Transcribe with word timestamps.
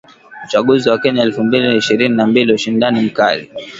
Uchaguzi 0.45 0.89
wa 0.89 0.97
Kenya 0.97 1.23
elfu 1.23 1.43
mbili 1.43 1.77
ishirini 1.77 2.15
na 2.15 2.27
mbili: 2.27 2.53
ushindani 2.53 3.01
mkali 3.01 3.51